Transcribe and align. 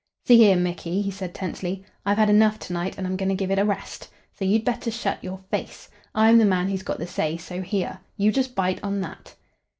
"See 0.25 0.37
here, 0.37 0.55
Micky," 0.55 1.03
he 1.03 1.11
said 1.11 1.35
tensely. 1.35 1.85
"I've 2.07 2.17
had 2.17 2.27
enough 2.27 2.57
to 2.57 2.73
night, 2.73 2.97
and 2.97 3.05
I'm 3.05 3.15
going 3.15 3.29
to 3.29 3.35
give 3.35 3.51
it 3.51 3.59
a 3.59 3.65
rest. 3.65 4.09
So 4.33 4.43
you'd 4.43 4.65
better 4.65 4.89
shut 4.89 5.23
your 5.23 5.37
face. 5.51 5.89
I'm 6.15 6.39
the 6.39 6.43
man 6.45 6.69
who's 6.69 6.81
got 6.81 6.97
the 6.97 7.05
say, 7.05 7.37
so 7.37 7.61
here. 7.61 7.99
You 8.17 8.31
just 8.31 8.55
bite 8.55 8.83
on 8.83 9.01
that." 9.01 9.35